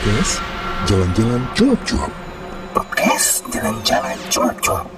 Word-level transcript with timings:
Podcast 0.00 0.40
Jalan-Jalan 0.88 1.42
Cuap-Cuap. 1.52 2.12
Podcast 2.72 3.44
Jalan-Jalan 3.52 4.16
Cuap-Cuap. 4.32 4.88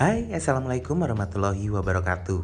Hai, 0.00 0.32
Assalamualaikum 0.32 1.04
warahmatullahi 1.04 1.68
wabarakatuh. 1.68 2.40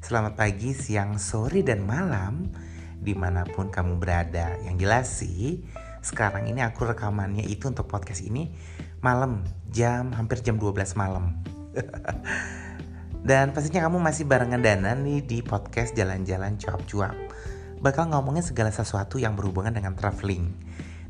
Selamat 0.00 0.32
pagi, 0.32 0.72
siang, 0.72 1.20
sore, 1.20 1.60
dan 1.60 1.84
malam 1.84 2.48
Di 2.96 3.12
mana 3.12 3.44
pun 3.44 3.68
kamu 3.68 4.00
berada. 4.00 4.56
Yang 4.64 4.76
jelas 4.80 5.06
sih 5.20 5.68
Sekarang 6.00 6.48
ini 6.48 6.64
aku 6.64 6.88
rekamannya 6.88 7.44
itu 7.44 7.68
untuk 7.68 7.92
podcast 7.92 8.24
ini 8.24 8.56
Malam, 9.04 9.44
jam 9.68 10.16
hampir 10.16 10.40
jam 10.40 10.56
12 10.56 10.96
malam 10.96 11.51
Dan 13.28 13.54
pastinya 13.54 13.86
kamu 13.86 14.02
masih 14.02 14.26
barengan 14.26 14.60
Dana 14.60 14.98
nih 14.98 15.22
di 15.22 15.38
podcast 15.46 15.94
Jalan-Jalan 15.94 16.58
Cuap-Cuap 16.58 17.16
Bakal 17.82 18.14
ngomongin 18.14 18.46
segala 18.46 18.70
sesuatu 18.70 19.18
yang 19.18 19.34
berhubungan 19.34 19.74
dengan 19.74 19.98
traveling. 19.98 20.54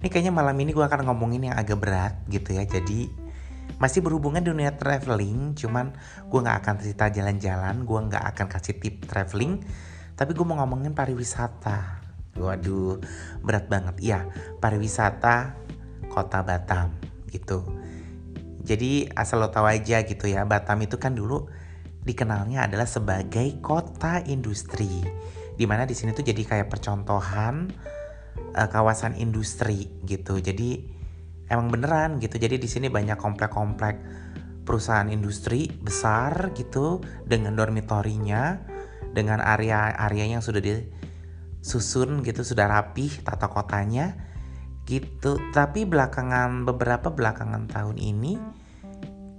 Ini 0.00 0.08
kayaknya 0.08 0.32
malam 0.32 0.56
ini 0.56 0.72
gue 0.72 0.80
akan 0.80 1.04
ngomongin 1.04 1.52
yang 1.52 1.56
agak 1.60 1.76
berat 1.76 2.16
gitu 2.32 2.56
ya. 2.56 2.64
Jadi 2.64 3.12
masih 3.76 4.00
berhubungan 4.00 4.40
dunia 4.40 4.72
traveling 4.72 5.52
cuman 5.52 5.92
gue 6.32 6.38
nggak 6.40 6.58
akan 6.64 6.74
cerita 6.80 7.12
jalan-jalan 7.12 7.82
gue 7.84 8.00
nggak 8.08 8.24
akan 8.34 8.46
kasih 8.46 8.78
tip 8.78 9.04
traveling 9.10 9.58
tapi 10.16 10.32
gue 10.32 10.44
mau 10.48 10.56
ngomongin 10.64 10.96
pariwisata. 10.96 12.00
Waduh 12.40 13.04
berat 13.44 13.68
banget. 13.68 13.96
Ya 14.00 14.20
pariwisata 14.56 15.52
kota 16.08 16.40
Batam 16.40 16.96
gitu 17.28 17.81
jadi 18.62 19.10
asal 19.18 19.42
lo 19.42 19.50
tahu 19.50 19.66
aja 19.66 20.06
gitu 20.06 20.30
ya 20.30 20.46
Batam 20.46 20.78
itu 20.86 20.94
kan 20.96 21.18
dulu 21.18 21.50
dikenalnya 22.02 22.66
adalah 22.66 22.86
sebagai 22.86 23.58
kota 23.62 24.22
industri. 24.26 24.90
Di 25.54 25.64
mana 25.66 25.86
di 25.86 25.94
sini 25.94 26.10
tuh 26.10 26.26
jadi 26.26 26.42
kayak 26.42 26.70
percontohan 26.70 27.70
uh, 28.54 28.68
kawasan 28.70 29.18
industri 29.18 29.90
gitu. 30.06 30.38
Jadi 30.38 30.82
emang 31.50 31.70
beneran 31.70 32.18
gitu. 32.18 32.38
Jadi 32.38 32.58
di 32.58 32.68
sini 32.70 32.86
banyak 32.90 33.18
komplek-komplek 33.18 33.96
perusahaan 34.62 35.10
industri 35.10 35.66
besar 35.66 36.54
gitu 36.54 37.02
dengan 37.26 37.58
dormitorinya 37.58 38.62
dengan 39.10 39.42
area-area 39.42 40.38
yang 40.38 40.42
sudah 40.42 40.62
disusun 40.62 42.22
gitu 42.22 42.46
sudah 42.46 42.70
rapih 42.70 43.10
tata 43.26 43.50
kotanya 43.50 44.14
gitu. 44.86 45.38
Tapi 45.50 45.86
belakangan 45.86 46.66
beberapa 46.66 47.10
belakangan 47.10 47.70
tahun 47.70 47.98
ini 47.98 48.61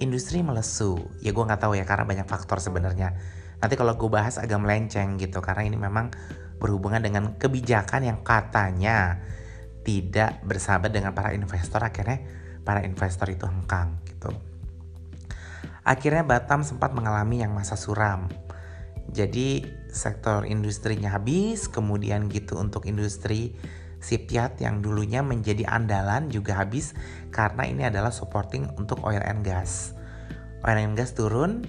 industri 0.02 0.42
melesu 0.42 0.98
ya 1.22 1.34
gue 1.34 1.44
nggak 1.44 1.62
tahu 1.62 1.78
ya 1.78 1.86
karena 1.86 2.06
banyak 2.08 2.28
faktor 2.30 2.58
sebenarnya 2.58 3.14
nanti 3.62 3.74
kalau 3.78 3.96
gue 3.96 4.10
bahas 4.10 4.42
agak 4.42 4.60
melenceng 4.60 5.16
gitu 5.22 5.40
karena 5.40 5.64
ini 5.68 5.78
memang 5.78 6.14
berhubungan 6.58 7.04
dengan 7.04 7.36
kebijakan 7.36 8.08
yang 8.08 8.20
katanya 8.24 9.20
tidak 9.84 10.40
bersahabat 10.48 10.96
dengan 10.96 11.12
para 11.12 11.36
investor 11.36 11.84
akhirnya 11.84 12.24
para 12.64 12.82
investor 12.88 13.28
itu 13.28 13.44
hengkang 13.44 14.00
gitu. 14.08 14.32
Akhirnya 15.84 16.24
Batam 16.24 16.64
sempat 16.64 16.96
mengalami 16.96 17.44
yang 17.44 17.52
masa 17.52 17.76
suram. 17.76 18.32
Jadi 19.12 19.68
sektor 19.92 20.48
industrinya 20.48 21.12
habis, 21.12 21.68
kemudian 21.68 22.32
gitu 22.32 22.56
untuk 22.56 22.88
industri 22.88 23.52
Sipiat 24.04 24.60
yang 24.60 24.84
dulunya 24.84 25.24
menjadi 25.24 25.64
andalan 25.64 26.28
juga 26.28 26.60
habis 26.60 26.92
karena 27.32 27.64
ini 27.64 27.88
adalah 27.88 28.12
supporting 28.12 28.68
untuk 28.76 29.00
oil 29.08 29.24
and 29.24 29.48
gas. 29.48 29.96
Oil 30.68 30.84
and 30.84 31.00
gas 31.00 31.16
turun, 31.16 31.64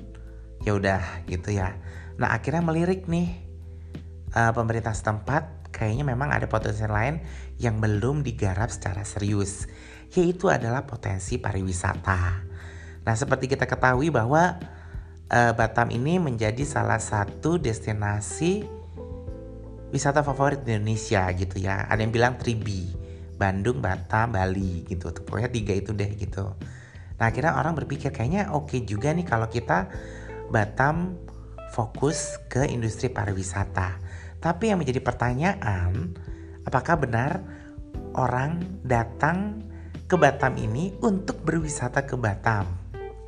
ya 0.66 0.74
udah 0.74 0.98
gitu 1.30 1.54
ya. 1.54 1.78
Nah 2.18 2.34
akhirnya 2.34 2.66
melirik 2.66 3.06
nih 3.06 3.38
uh, 4.34 4.50
pemerintah 4.50 4.90
setempat 4.90 5.70
kayaknya 5.70 6.06
memang 6.06 6.30
ada 6.30 6.50
potensi 6.50 6.82
lain 6.86 7.22
yang 7.58 7.78
belum 7.78 8.26
digarap 8.26 8.70
secara 8.70 9.02
serius, 9.02 9.70
yaitu 10.14 10.50
adalah 10.50 10.86
potensi 10.86 11.38
pariwisata. 11.38 12.22
Nah, 13.04 13.14
seperti 13.14 13.52
kita 13.52 13.68
ketahui 13.68 14.08
bahwa 14.08 14.56
uh, 15.28 15.52
Batam 15.52 15.92
ini 15.92 16.16
menjadi 16.16 16.64
salah 16.64 17.02
satu 17.02 17.60
destinasi 17.60 18.64
wisata 19.94 20.26
favorit 20.26 20.66
di 20.66 20.74
Indonesia 20.74 21.30
gitu 21.38 21.62
ya. 21.62 21.86
Ada 21.86 22.02
yang 22.02 22.10
bilang 22.10 22.34
Tribi, 22.34 22.90
Bandung, 23.38 23.78
Batam, 23.78 24.34
Bali 24.34 24.82
gitu. 24.90 25.14
Pokoknya 25.14 25.46
tiga 25.54 25.70
itu 25.70 25.94
deh 25.94 26.10
gitu. 26.18 26.50
Nah, 27.14 27.30
akhirnya 27.30 27.54
orang 27.54 27.78
berpikir 27.78 28.10
kayaknya 28.10 28.50
oke 28.50 28.74
okay 28.74 28.82
juga 28.82 29.14
nih 29.14 29.22
kalau 29.22 29.46
kita 29.46 29.86
Batam 30.50 31.14
fokus 31.70 32.42
ke 32.50 32.66
industri 32.66 33.06
pariwisata. 33.06 34.02
Tapi 34.42 34.74
yang 34.74 34.82
menjadi 34.82 34.98
pertanyaan, 34.98 36.10
apakah 36.66 36.98
benar 36.98 37.40
orang 38.18 38.82
datang 38.82 39.62
ke 40.10 40.18
Batam 40.18 40.58
ini 40.58 40.90
untuk 41.06 41.38
berwisata 41.46 42.02
ke 42.02 42.18
Batam? 42.18 42.66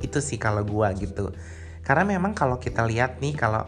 Itu 0.03 0.19
sih 0.19 0.35
kalau 0.35 0.67
gue 0.67 0.87
gitu. 0.99 1.31
Karena 1.81 2.03
memang 2.03 2.35
kalau 2.35 2.59
kita 2.59 2.83
lihat 2.83 3.23
nih, 3.23 3.33
kalau 3.39 3.65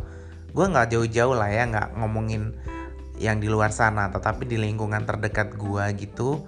gue 0.52 0.66
nggak 0.68 0.92
jauh-jauh 0.92 1.34
lah 1.34 1.48
ya, 1.48 1.64
nggak 1.66 1.96
ngomongin 1.96 2.54
yang 3.20 3.44
di 3.44 3.52
luar 3.52 3.76
sana, 3.76 4.08
tetapi 4.10 4.48
di 4.48 4.56
lingkungan 4.56 5.04
terdekat 5.04 5.60
gue 5.60 5.86
gitu, 6.00 6.48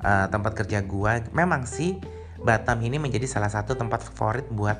uh, 0.00 0.26
tempat 0.30 0.54
kerja 0.54 0.80
gue, 0.80 1.12
memang 1.34 1.66
sih 1.66 1.98
Batam 2.42 2.82
ini 2.82 2.98
menjadi 2.98 3.26
salah 3.30 3.50
satu 3.50 3.78
tempat 3.78 4.02
favorit 4.02 4.50
buat 4.50 4.74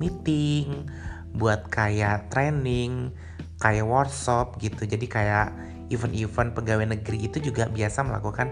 meeting, 0.00 0.88
buat 1.36 1.68
kayak 1.68 2.32
training, 2.32 3.12
kayak 3.60 3.84
workshop 3.84 4.56
gitu. 4.64 4.88
Jadi 4.88 5.06
kayak 5.06 5.52
event-event 5.92 6.56
pegawai 6.56 6.88
negeri 6.88 7.28
itu 7.28 7.38
juga 7.52 7.68
biasa 7.68 8.00
melakukan 8.08 8.48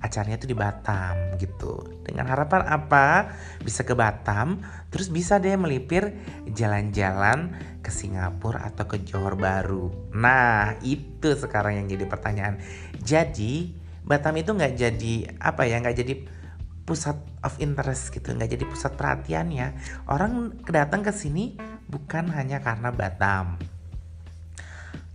acaranya 0.00 0.40
itu 0.40 0.48
di 0.48 0.56
Batam 0.56 1.36
gitu. 1.36 2.00
Dengan 2.02 2.32
harapan 2.32 2.64
apa? 2.64 3.36
Bisa 3.60 3.84
ke 3.84 3.92
Batam 3.92 4.64
terus 4.88 5.12
bisa 5.12 5.36
deh 5.36 5.54
melipir 5.54 6.16
jalan-jalan 6.50 7.52
ke 7.84 7.92
Singapura 7.92 8.72
atau 8.72 8.88
ke 8.88 9.04
Johor 9.04 9.36
Baru. 9.36 10.10
Nah 10.16 10.80
itu 10.80 11.36
sekarang 11.36 11.84
yang 11.84 11.86
jadi 11.86 12.08
pertanyaan. 12.08 12.58
Jadi 13.04 13.76
Batam 14.00 14.34
itu 14.40 14.56
nggak 14.56 14.74
jadi 14.74 15.14
apa 15.36 15.68
ya 15.68 15.78
nggak 15.78 15.98
jadi 16.00 16.14
pusat 16.88 17.14
of 17.46 17.54
interest 17.62 18.10
gitu 18.10 18.34
nggak 18.34 18.50
jadi 18.50 18.64
pusat 18.66 18.98
perhatiannya 18.98 19.78
orang 20.10 20.58
kedatang 20.66 21.06
ke 21.06 21.14
sini 21.14 21.54
bukan 21.86 22.32
hanya 22.32 22.64
karena 22.64 22.88
Batam. 22.90 23.60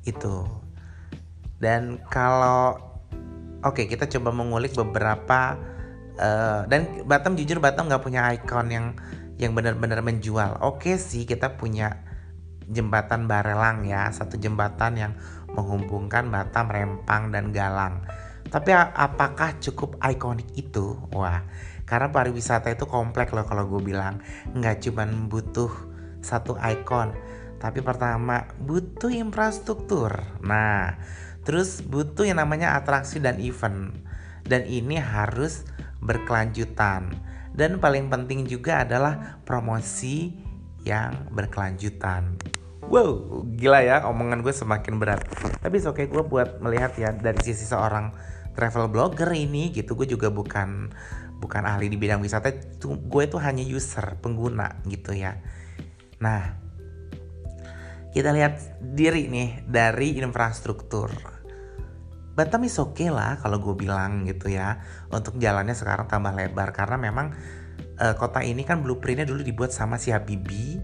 Itu. 0.06 0.46
Dan 1.58 1.98
kalau 2.08 2.95
oke 3.66 3.82
okay, 3.82 3.86
kita 3.90 4.06
coba 4.06 4.30
mengulik 4.30 4.78
beberapa 4.78 5.58
uh, 6.22 6.64
dan 6.70 7.04
Batam 7.10 7.34
jujur 7.34 7.58
Batam 7.58 7.90
nggak 7.90 8.04
punya 8.06 8.30
ikon 8.38 8.70
yang 8.70 8.88
yang 9.36 9.52
benar-benar 9.52 10.00
menjual. 10.00 10.64
Oke 10.64 10.94
okay 10.94 10.96
sih 10.96 11.28
kita 11.28 11.60
punya 11.60 12.06
jembatan 12.72 13.28
Barelang 13.28 13.84
ya 13.84 14.08
satu 14.14 14.40
jembatan 14.40 14.94
yang 14.96 15.14
menghubungkan 15.52 16.32
Batam 16.32 16.72
Rempang 16.72 17.34
dan 17.34 17.52
Galang. 17.52 18.06
Tapi 18.48 18.72
apakah 18.78 19.58
cukup 19.60 20.00
ikonik 20.00 20.48
itu? 20.56 20.96
Wah 21.12 21.44
karena 21.86 22.10
pariwisata 22.10 22.72
itu 22.72 22.88
kompleks 22.88 23.36
loh 23.36 23.44
kalau 23.44 23.68
gue 23.68 23.82
bilang. 23.82 24.22
Nggak 24.56 24.86
cuman 24.88 25.28
butuh 25.28 25.74
satu 26.24 26.56
ikon 26.58 27.12
tapi 27.56 27.80
pertama 27.82 28.46
butuh 28.62 29.10
infrastruktur. 29.10 30.12
Nah, 30.44 31.00
terus 31.46 31.80
butuh 31.86 32.26
yang 32.26 32.42
namanya 32.42 32.76
atraksi 32.76 33.22
dan 33.22 33.38
event. 33.40 33.94
Dan 34.46 34.66
ini 34.66 34.98
harus 34.98 35.66
berkelanjutan. 36.02 37.14
Dan 37.56 37.80
paling 37.80 38.12
penting 38.12 38.46
juga 38.46 38.84
adalah 38.84 39.40
promosi 39.48 40.36
yang 40.86 41.32
berkelanjutan. 41.34 42.38
Wow, 42.86 43.42
gila 43.58 43.82
ya 43.82 44.06
omongan 44.06 44.46
gue 44.46 44.54
semakin 44.54 45.02
berat. 45.02 45.26
Tapi 45.64 45.82
oke 45.82 45.98
okay, 45.98 46.06
gue 46.06 46.22
buat 46.22 46.62
melihat 46.62 46.94
ya 47.00 47.10
dari 47.10 47.42
sisi 47.42 47.66
seorang 47.66 48.14
travel 48.54 48.92
blogger 48.94 49.34
ini 49.34 49.74
gitu. 49.74 49.98
Gue 49.98 50.06
juga 50.06 50.30
bukan 50.30 50.94
bukan 51.42 51.64
ahli 51.66 51.90
di 51.90 51.98
bidang 51.98 52.22
wisata. 52.22 52.54
Gue 52.86 53.26
itu 53.26 53.42
hanya 53.42 53.66
user, 53.66 54.22
pengguna 54.22 54.86
gitu 54.86 55.18
ya. 55.18 55.42
Nah, 56.22 56.54
kita 58.14 58.30
lihat 58.30 58.80
diri 58.80 59.26
nih 59.28 59.66
dari 59.66 60.22
infrastruktur. 60.22 61.35
Batam 62.36 62.68
is 62.68 62.76
okay 62.76 63.08
lah 63.08 63.40
kalau 63.40 63.64
gue 63.64 63.76
bilang 63.80 64.28
gitu 64.28 64.52
ya. 64.52 64.84
Untuk 65.08 65.40
jalannya 65.40 65.72
sekarang 65.72 66.12
tambah 66.12 66.36
lebar 66.36 66.76
karena 66.76 67.00
memang 67.00 67.32
uh, 67.98 68.14
kota 68.20 68.44
ini 68.44 68.68
kan 68.68 68.84
blueprintnya 68.84 69.24
dulu 69.24 69.42
dibuat 69.42 69.72
sama 69.72 69.96
si 69.96 70.12
Habibi. 70.12 70.78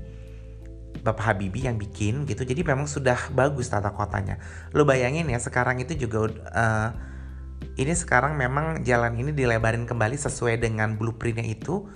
Bapak 1.02 1.36
Habibi 1.36 1.68
yang 1.68 1.76
bikin 1.76 2.24
gitu. 2.24 2.48
Jadi 2.48 2.64
memang 2.64 2.88
sudah 2.88 3.20
bagus 3.36 3.68
tata 3.68 3.92
kotanya. 3.92 4.40
Lo 4.72 4.88
bayangin 4.88 5.28
ya 5.28 5.40
sekarang 5.44 5.84
itu 5.84 5.98
juga 6.00 6.32
uh, 6.56 6.90
ini 7.78 7.94
sekarang 7.94 8.36
memang 8.36 8.82
jalan 8.88 9.16
ini 9.20 9.32
dilebarin 9.32 9.86
kembali 9.86 10.18
sesuai 10.18 10.62
dengan 10.62 10.98
blueprintnya 10.98 11.46
itu 11.46 11.88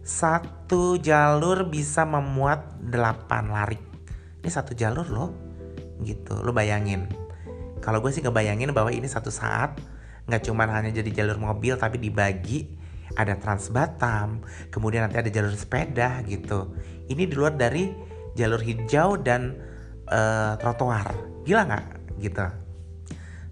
satu 0.00 0.96
jalur 0.96 1.68
bisa 1.68 2.08
memuat 2.08 2.80
8 2.88 3.52
larik 3.52 3.82
ini 4.40 4.48
satu 4.48 4.72
jalur 4.72 5.06
loh 5.12 5.30
gitu 6.00 6.40
lo 6.40 6.56
bayangin 6.56 7.04
kalau 7.80 7.98
gue 8.04 8.12
sih 8.12 8.22
ngebayangin 8.24 8.72
bahwa 8.72 8.92
ini 8.92 9.08
satu 9.08 9.32
saat 9.32 9.80
nggak 10.28 10.46
cuma 10.46 10.68
hanya 10.68 10.94
jadi 10.94 11.24
jalur 11.24 11.40
mobil 11.40 11.76
tapi 11.76 12.00
dibagi. 12.00 12.78
Ada 13.10 13.34
Trans 13.42 13.74
Batam 13.74 14.46
kemudian 14.70 15.02
nanti 15.02 15.18
ada 15.18 15.26
jalur 15.26 15.50
sepeda 15.50 16.22
gitu. 16.30 16.78
Ini 17.10 17.26
di 17.26 17.34
luar 17.34 17.58
dari 17.58 17.90
jalur 18.38 18.62
hijau 18.62 19.18
dan 19.18 19.58
uh, 20.06 20.54
trotoar. 20.62 21.10
Gila 21.42 21.66
nggak? 21.66 21.86
Gitu. 22.22 22.46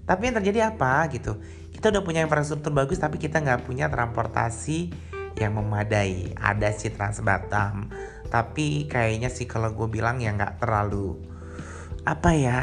Tapi 0.06 0.20
yang 0.31 0.36
terjadi 0.38 0.70
apa? 0.70 1.10
Gitu. 1.10 1.34
Kita 1.74 1.90
udah 1.90 2.02
punya 2.06 2.22
infrastruktur 2.22 2.70
bagus 2.70 3.02
tapi 3.02 3.19
kita 3.19 3.42
nggak 3.42 3.66
punya 3.66 3.90
transportasi 3.90 4.94
yang 5.34 5.58
memadai. 5.58 6.38
Ada 6.38 6.70
sih 6.70 6.94
Trans 6.94 7.19
Batam 7.19 7.90
tapi 8.28 8.84
kayaknya 8.86 9.32
sih 9.32 9.48
kalau 9.48 9.72
gue 9.72 9.88
bilang 9.88 10.20
ya 10.20 10.32
nggak 10.36 10.60
terlalu 10.60 11.16
apa 12.04 12.31
ya 12.36 12.60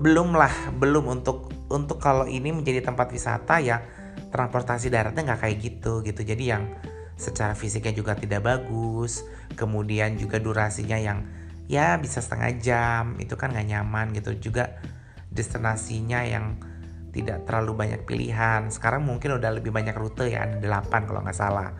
belum 0.00 0.32
lah 0.32 0.72
belum 0.80 1.20
untuk 1.20 1.52
untuk 1.68 2.00
kalau 2.00 2.24
ini 2.24 2.50
menjadi 2.50 2.80
tempat 2.80 3.12
wisata 3.12 3.60
ya 3.60 3.84
transportasi 4.32 4.88
daratnya 4.88 5.22
nggak 5.22 5.40
kayak 5.44 5.56
gitu 5.60 6.00
gitu. 6.00 6.24
Jadi 6.24 6.44
yang 6.48 6.64
secara 7.20 7.52
fisiknya 7.52 7.92
juga 7.92 8.16
tidak 8.16 8.48
bagus 8.48 9.22
kemudian 9.54 10.16
juga 10.16 10.40
durasinya 10.40 10.96
yang 10.96 11.28
ya 11.68 12.00
bisa 12.00 12.24
setengah 12.24 12.50
jam 12.58 13.04
itu 13.20 13.36
kan 13.36 13.52
nggak 13.52 13.68
nyaman 13.68 14.16
gitu. 14.16 14.32
Juga 14.40 14.80
destinasinya 15.28 16.24
yang 16.24 16.56
tidak 17.12 17.44
terlalu 17.44 17.76
banyak 17.76 18.00
pilihan. 18.08 18.72
Sekarang 18.72 19.04
mungkin 19.04 19.36
udah 19.36 19.52
lebih 19.52 19.68
banyak 19.68 19.94
rute 19.94 20.32
ya 20.32 20.48
ada 20.48 20.58
8 20.58 21.06
kalau 21.06 21.20
nggak 21.20 21.36
salah. 21.36 21.76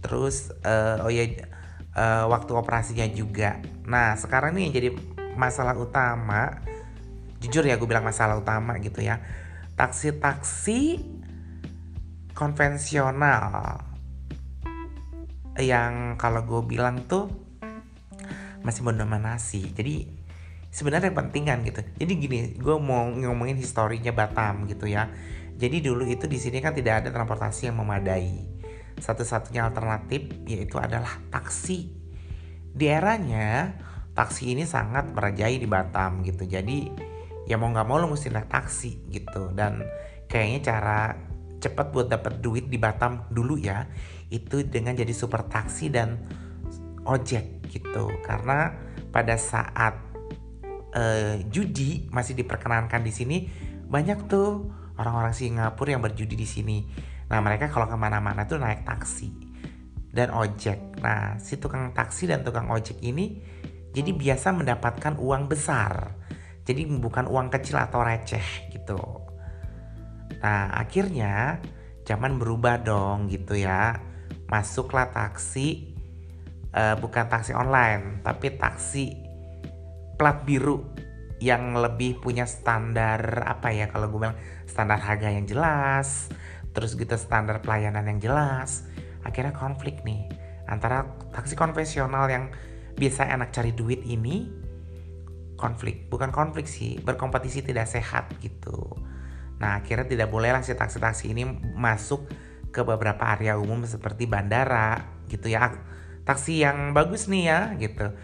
Terus 0.00 0.48
uh, 0.64 1.04
oh 1.04 1.12
ya 1.12 1.28
uh, 1.92 2.24
waktu 2.32 2.56
operasinya 2.56 3.04
juga. 3.12 3.60
Nah 3.84 4.16
sekarang 4.16 4.56
nih 4.56 4.62
yang 4.64 4.74
jadi 4.74 4.88
masalah 5.40 5.72
utama 5.80 6.60
jujur 7.40 7.64
ya 7.64 7.80
gue 7.80 7.88
bilang 7.88 8.04
masalah 8.04 8.36
utama 8.36 8.76
gitu 8.78 9.00
ya. 9.00 9.18
Taksi-taksi 9.74 11.00
konvensional 12.36 13.80
yang 15.56 16.20
kalau 16.20 16.44
gue 16.44 16.62
bilang 16.76 17.04
tuh 17.08 17.28
masih 18.60 18.84
mendominasi 18.84 19.72
jadi 19.72 20.04
sebenarnya 20.68 21.16
penting 21.16 21.48
kan 21.48 21.64
gitu. 21.64 21.80
Jadi 21.96 22.12
gini 22.20 22.38
gue 22.60 22.76
mau 22.76 23.08
ngomongin 23.08 23.56
historinya 23.56 24.12
Batam 24.12 24.68
gitu 24.68 24.84
ya. 24.84 25.08
Jadi 25.56 25.84
dulu 25.84 26.08
itu 26.08 26.24
di 26.24 26.36
sini 26.40 26.60
kan 26.60 26.76
tidak 26.76 27.04
ada 27.04 27.08
transportasi 27.12 27.72
yang 27.72 27.80
memadai. 27.80 28.48
Satu-satunya 29.00 29.64
alternatif 29.64 30.28
yaitu 30.44 30.76
adalah 30.76 31.20
taksi. 31.32 31.88
Di 32.70 32.86
eranya 32.88 33.76
taksi 34.20 34.52
ini 34.52 34.68
sangat 34.68 35.08
merajai 35.16 35.56
di 35.56 35.64
Batam 35.64 36.20
gitu. 36.20 36.44
Jadi 36.44 36.92
ya 37.48 37.56
mau 37.56 37.72
nggak 37.72 37.86
mau 37.88 37.96
lo 37.96 38.12
mesti 38.12 38.28
naik 38.28 38.52
taksi 38.52 39.08
gitu 39.08 39.56
dan 39.56 39.80
kayaknya 40.28 40.60
cara 40.60 41.16
cepat 41.60 41.86
buat 41.92 42.06
dapat 42.12 42.44
duit 42.44 42.68
di 42.68 42.76
Batam 42.76 43.24
dulu 43.32 43.56
ya 43.56 43.88
itu 44.28 44.62
dengan 44.68 44.92
jadi 44.92 45.10
super 45.16 45.48
taksi 45.48 45.88
dan 45.88 46.20
ojek 47.08 47.64
gitu 47.72 48.06
karena 48.22 48.76
pada 49.10 49.34
saat 49.34 49.98
uh, 50.94 51.36
judi 51.50 52.06
masih 52.14 52.38
diperkenankan 52.38 53.02
di 53.02 53.12
sini 53.12 53.36
banyak 53.90 54.30
tuh 54.30 54.70
orang-orang 54.94 55.34
Singapura 55.34 55.98
yang 55.98 56.04
berjudi 56.04 56.38
di 56.38 56.46
sini 56.46 56.78
Nah 57.30 57.38
mereka 57.38 57.70
kalau 57.70 57.86
ke 57.86 57.94
mana-mana 57.94 58.44
tuh 58.44 58.58
naik 58.58 58.82
taksi 58.82 59.30
dan 60.10 60.34
ojek. 60.34 60.98
Nah 60.98 61.38
si 61.38 61.62
tukang 61.62 61.94
taksi 61.94 62.26
dan 62.26 62.42
tukang 62.42 62.66
ojek 62.68 62.98
ini 63.06 63.38
jadi 63.90 64.10
biasa 64.14 64.54
mendapatkan 64.54 65.18
uang 65.18 65.50
besar. 65.50 66.14
Jadi 66.62 66.86
bukan 66.86 67.26
uang 67.26 67.50
kecil 67.50 67.82
atau 67.82 68.06
receh 68.06 68.70
gitu. 68.70 69.00
Nah 70.38 70.70
akhirnya 70.78 71.58
zaman 72.06 72.38
berubah 72.38 72.78
dong 72.78 73.26
gitu 73.26 73.58
ya. 73.58 73.98
Masuklah 74.46 75.10
taksi 75.10 75.90
uh, 76.74 76.96
bukan 76.98 77.26
taksi 77.26 77.54
online 77.54 78.22
tapi 78.22 78.54
taksi 78.54 79.04
plat 80.18 80.42
biru 80.44 80.84
yang 81.40 81.72
lebih 81.72 82.20
punya 82.20 82.44
standar 82.44 83.48
apa 83.48 83.72
ya 83.72 83.88
kalau 83.88 84.12
gue 84.12 84.20
bilang 84.28 84.36
standar 84.68 85.00
harga 85.00 85.32
yang 85.32 85.48
jelas 85.48 86.28
terus 86.76 86.94
gitu 86.94 87.16
standar 87.16 87.64
pelayanan 87.64 88.04
yang 88.04 88.20
jelas 88.20 88.84
akhirnya 89.24 89.56
konflik 89.56 90.04
nih 90.04 90.28
antara 90.68 91.08
taksi 91.32 91.56
konvensional 91.56 92.28
yang 92.28 92.52
biasa 92.96 93.30
enak 93.30 93.50
cari 93.54 93.72
duit 93.74 94.02
ini 94.06 94.48
konflik. 95.60 96.08
Bukan 96.08 96.32
konflik 96.32 96.64
sih 96.64 96.96
berkompetisi 96.98 97.60
tidak 97.60 97.86
sehat 97.86 98.32
gitu. 98.40 98.96
Nah 99.60 99.84
akhirnya 99.84 100.08
tidak 100.08 100.28
bolehlah 100.32 100.64
si 100.64 100.72
taksi-taksi 100.72 101.36
ini 101.36 101.44
masuk 101.76 102.24
ke 102.72 102.80
beberapa 102.80 103.28
area 103.36 103.60
umum 103.60 103.84
seperti 103.84 104.24
bandara 104.24 105.04
gitu 105.28 105.52
ya. 105.52 105.76
Taksi 106.24 106.64
yang 106.64 106.96
bagus 106.96 107.28
nih 107.28 107.44
ya 107.44 107.60
gitu. 107.76 108.16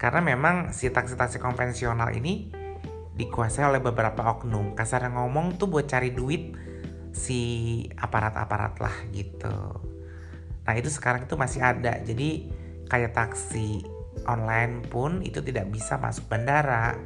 Karena 0.00 0.24
memang 0.24 0.72
si 0.72 0.88
taksi-taksi 0.88 1.36
konvensional 1.36 2.16
ini 2.16 2.48
dikuasai 3.20 3.68
oleh 3.68 3.84
beberapa 3.84 4.32
oknum. 4.32 4.72
Kasar 4.72 5.04
ngomong 5.12 5.60
tuh 5.60 5.68
buat 5.68 5.84
cari 5.84 6.16
duit 6.16 6.56
si 7.12 7.84
aparat-aparat 8.00 8.80
lah 8.80 8.96
gitu. 9.12 9.56
Nah 10.64 10.74
itu 10.78 10.88
sekarang 10.88 11.28
itu 11.28 11.36
masih 11.36 11.60
ada. 11.60 12.00
Jadi 12.00 12.48
kayak 12.88 13.12
taksi 13.12 13.84
online 14.28 14.84
pun 14.84 15.20
itu 15.24 15.40
tidak 15.40 15.70
bisa 15.72 15.96
masuk 15.96 16.28
bandara, 16.28 16.96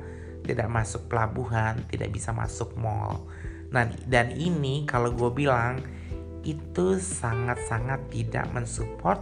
tidak 0.42 0.68
masuk 0.70 1.06
pelabuhan, 1.06 1.78
tidak 1.90 2.10
bisa 2.10 2.34
masuk 2.34 2.74
mall. 2.78 3.26
Nah 3.70 3.90
dan 4.06 4.34
ini 4.34 4.86
kalau 4.86 5.14
gue 5.14 5.30
bilang 5.34 5.82
itu 6.44 7.00
sangat-sangat 7.00 8.12
tidak 8.12 8.46
mensupport 8.52 9.20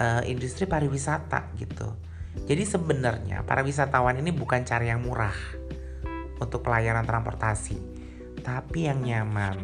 uh, 0.00 0.22
industri 0.26 0.66
pariwisata 0.66 1.52
gitu. 1.58 1.92
Jadi 2.46 2.62
sebenarnya 2.62 3.42
para 3.42 3.66
wisatawan 3.66 4.18
ini 4.18 4.30
bukan 4.30 4.62
cari 4.62 4.90
yang 4.90 5.02
murah 5.02 5.34
untuk 6.40 6.64
pelayanan 6.64 7.04
transportasi 7.04 8.00
tapi 8.40 8.88
yang 8.88 9.04
nyaman 9.04 9.60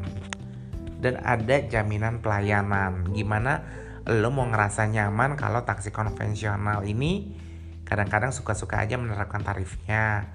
dan 1.00 1.20
ada 1.25 1.64
jaminan 1.64 2.20
pelayanan 2.20 3.08
gimana 3.12 3.64
lo 4.06 4.31
mau 4.31 4.47
ngerasa 4.47 4.86
nyaman 4.86 5.34
kalau 5.34 5.67
taksi 5.67 5.91
konvensional 5.91 6.86
ini 6.86 7.34
kadang-kadang 7.82 8.31
suka-suka 8.31 8.79
aja 8.79 8.94
menerapkan 8.94 9.43
tarifnya. 9.43 10.31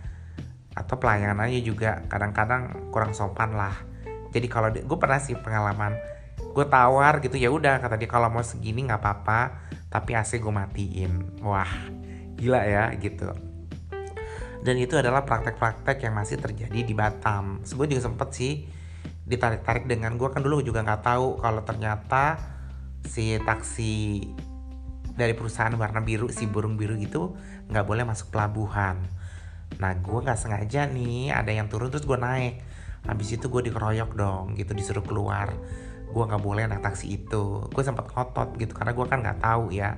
Atau 0.72 1.00
pelayanannya 1.00 1.60
juga 1.64 2.04
kadang-kadang 2.08 2.92
kurang 2.92 3.12
sopan 3.12 3.56
lah. 3.56 3.76
Jadi 4.32 4.48
kalau 4.48 4.72
gue 4.72 4.98
pernah 5.00 5.20
sih 5.20 5.36
pengalaman 5.36 5.96
gue 6.52 6.66
tawar 6.68 7.24
gitu 7.24 7.40
ya 7.40 7.48
udah 7.48 7.80
kata 7.80 7.96
dia 7.96 8.12
kalau 8.12 8.28
mau 8.28 8.44
segini 8.44 8.84
nggak 8.84 9.00
apa-apa 9.00 9.40
tapi 9.92 10.16
AC 10.16 10.40
gue 10.40 10.52
matiin. 10.52 11.44
Wah 11.44 11.72
gila 12.40 12.64
ya 12.64 12.92
gitu. 13.00 13.32
Dan 14.62 14.78
itu 14.78 14.94
adalah 14.94 15.26
praktek-praktek 15.26 16.06
yang 16.06 16.14
masih 16.16 16.38
terjadi 16.38 16.80
di 16.86 16.94
Batam. 16.94 17.66
Gue 17.66 17.88
juga 17.88 18.08
sempet 18.08 18.30
sih 18.36 18.54
ditarik-tarik 19.28 19.88
dengan 19.88 20.20
gue 20.20 20.28
kan 20.28 20.44
dulu 20.44 20.60
juga 20.60 20.84
nggak 20.84 21.04
tahu 21.08 21.40
kalau 21.40 21.62
ternyata 21.64 22.36
si 23.06 23.38
taksi 23.42 24.26
dari 25.12 25.36
perusahaan 25.36 25.74
warna 25.76 26.00
biru 26.02 26.32
si 26.32 26.48
burung 26.48 26.80
biru 26.80 26.96
itu 26.96 27.36
nggak 27.70 27.86
boleh 27.86 28.04
masuk 28.08 28.34
pelabuhan. 28.34 29.02
Nah 29.78 29.92
gue 29.98 30.20
nggak 30.22 30.40
sengaja 30.40 30.88
nih 30.88 31.34
ada 31.34 31.52
yang 31.52 31.68
turun 31.68 31.90
terus 31.90 32.06
gue 32.06 32.18
naik. 32.18 32.62
Habis 33.06 33.42
itu 33.42 33.50
gue 33.50 33.72
dikeroyok 33.72 34.12
dong 34.14 34.54
gitu 34.56 34.72
disuruh 34.78 35.04
keluar. 35.04 35.52
Gue 36.12 36.24
nggak 36.28 36.44
boleh 36.44 36.70
naik 36.70 36.86
taksi 36.86 37.18
itu. 37.22 37.66
Gue 37.70 37.84
sempat 37.84 38.12
ngotot 38.14 38.58
gitu 38.58 38.74
karena 38.78 38.92
gue 38.94 39.06
kan 39.10 39.20
nggak 39.22 39.40
tahu 39.42 39.74
ya 39.74 39.98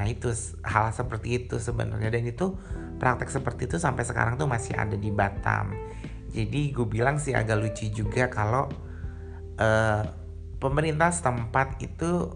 Nah 0.00 0.08
itu 0.08 0.32
hal 0.64 0.96
seperti 0.96 1.44
itu 1.44 1.60
sebenarnya 1.60 2.08
dan 2.08 2.24
itu 2.24 2.56
praktek 2.96 3.28
seperti 3.28 3.68
itu 3.68 3.76
sampai 3.76 4.08
sekarang 4.08 4.40
tuh 4.40 4.48
masih 4.48 4.72
ada 4.72 4.96
di 4.96 5.12
Batam. 5.12 5.76
Jadi 6.32 6.72
gue 6.72 6.88
bilang 6.88 7.20
sih 7.20 7.36
agak 7.36 7.60
lucu 7.60 7.92
juga 7.92 8.32
kalau 8.32 8.64
uh, 9.60 10.02
pemerintah 10.60 11.10
setempat 11.10 11.80
itu 11.82 12.30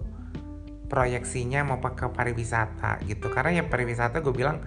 proyeksinya 0.88 1.62
mau 1.62 1.78
pakai 1.78 2.10
pariwisata 2.10 3.04
gitu. 3.06 3.28
Karena 3.30 3.62
ya 3.62 3.64
pariwisata 3.68 4.24
gue 4.24 4.34
bilang 4.34 4.64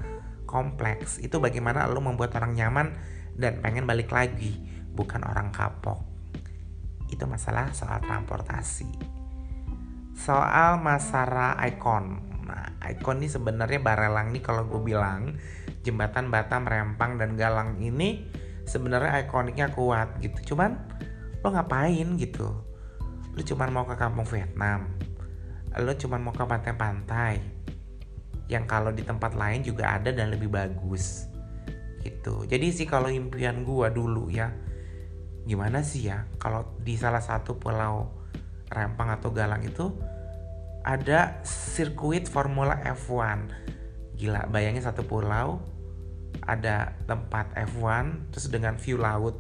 kompleks. 0.48 1.20
Itu 1.20 1.42
bagaimana 1.44 1.90
lo 1.90 2.00
membuat 2.00 2.38
orang 2.38 2.56
nyaman 2.56 2.88
dan 3.36 3.60
pengen 3.60 3.90
balik 3.90 4.14
lagi, 4.14 4.62
bukan 4.94 5.26
orang 5.26 5.52
kapok. 5.52 6.00
Itu 7.12 7.26
masalah 7.26 7.74
soal 7.74 8.00
transportasi. 8.06 9.18
Soal 10.18 10.82
masalah 10.82 11.58
ikon 11.70 12.28
Nah, 12.48 12.72
ikon 12.88 13.20
ini 13.20 13.28
sebenarnya 13.28 13.84
Barelang 13.84 14.32
nih 14.32 14.40
kalau 14.40 14.64
gue 14.72 14.80
bilang 14.80 15.36
jembatan 15.84 16.32
Batam, 16.32 16.64
Rempang 16.64 17.20
dan 17.20 17.36
Galang 17.36 17.76
ini 17.84 18.24
sebenarnya 18.64 19.28
ikoniknya 19.28 19.76
kuat 19.76 20.16
gitu. 20.24 20.56
Cuman 20.56 20.80
lo 21.44 21.48
ngapain 21.52 22.16
gitu? 22.16 22.67
Lu 23.38 23.46
cuman 23.46 23.70
mau 23.70 23.86
ke 23.86 23.94
kampung 23.94 24.26
Vietnam. 24.26 24.90
Lu 25.78 25.94
cuman 25.94 26.26
mau 26.26 26.34
ke 26.34 26.42
pantai-pantai. 26.42 27.38
Yang 28.50 28.66
kalau 28.66 28.90
di 28.90 29.06
tempat 29.06 29.38
lain 29.38 29.62
juga 29.62 29.94
ada 29.94 30.10
dan 30.10 30.34
lebih 30.34 30.50
bagus. 30.50 31.30
Gitu. 32.02 32.50
Jadi 32.50 32.74
sih 32.74 32.90
kalau 32.90 33.14
impian 33.14 33.62
gua 33.62 33.94
dulu 33.94 34.34
ya 34.34 34.50
gimana 35.48 35.80
sih 35.80 36.12
ya 36.12 36.28
kalau 36.44 36.76
di 36.84 37.00
salah 37.00 37.24
satu 37.24 37.56
pulau 37.56 38.12
Rempang 38.68 39.16
atau 39.16 39.32
Galang 39.32 39.64
itu 39.64 39.96
ada 40.84 41.40
sirkuit 41.48 42.28
Formula 42.28 42.76
F1 42.84 43.48
gila 44.20 44.44
bayangin 44.52 44.84
satu 44.84 45.08
pulau 45.08 45.64
ada 46.44 46.92
tempat 47.08 47.56
F1 47.56 48.34
terus 48.34 48.52
dengan 48.52 48.76
view 48.76 49.00
laut. 49.00 49.40